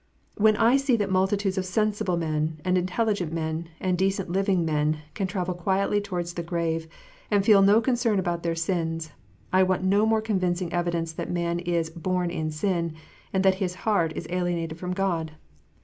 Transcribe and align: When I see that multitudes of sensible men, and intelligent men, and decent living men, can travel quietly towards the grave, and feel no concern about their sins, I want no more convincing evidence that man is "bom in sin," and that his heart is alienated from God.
When 0.35 0.55
I 0.55 0.77
see 0.77 0.95
that 0.95 1.11
multitudes 1.11 1.59
of 1.59 1.65
sensible 1.67 2.17
men, 2.17 2.59
and 2.65 2.75
intelligent 2.75 3.31
men, 3.31 3.69
and 3.79 3.99
decent 3.99 4.31
living 4.31 4.65
men, 4.65 4.97
can 5.13 5.27
travel 5.27 5.53
quietly 5.53 6.01
towards 6.01 6.33
the 6.33 6.41
grave, 6.41 6.87
and 7.29 7.45
feel 7.45 7.61
no 7.61 7.79
concern 7.81 8.17
about 8.17 8.41
their 8.41 8.55
sins, 8.55 9.11
I 9.53 9.61
want 9.61 9.83
no 9.83 10.07
more 10.07 10.23
convincing 10.23 10.73
evidence 10.73 11.13
that 11.13 11.29
man 11.29 11.59
is 11.59 11.91
"bom 11.91 12.31
in 12.31 12.49
sin," 12.49 12.95
and 13.31 13.43
that 13.45 13.59
his 13.61 13.75
heart 13.85 14.11
is 14.15 14.25
alienated 14.31 14.79
from 14.79 14.93
God. 14.93 15.33